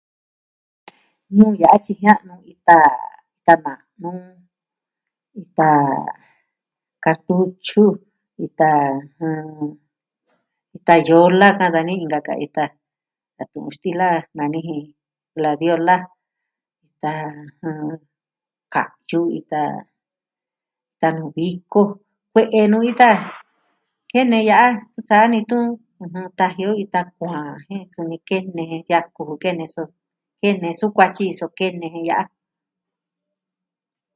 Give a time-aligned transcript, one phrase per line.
[1.37, 2.77] Nuu ya'a tyi jia'nu ita..
[3.41, 4.11] ita na'nu,
[5.43, 5.69] ita
[7.03, 7.85] kartutyu,
[8.45, 8.69] ita...
[9.25, 9.69] ɨjɨn...
[10.77, 12.63] ita yola, ka'an dani inka ka ita
[13.41, 14.77] a tu'un stila nani ji
[15.35, 15.97] gladiola.
[16.87, 17.11] Ita...
[18.73, 19.61] ka'yu, ita ita
[21.01, 21.81] ta'nu viko,
[22.31, 23.09] kue'e nuu ita
[24.11, 24.67] kene ya'a,
[25.07, 25.65] sa'a ni tun,
[26.03, 29.83] ɨjɨn, taji o ita kuaan jen suni kene, yaku vi kene su,
[30.43, 32.23] kene sukuatyi suu kene jen ya'a.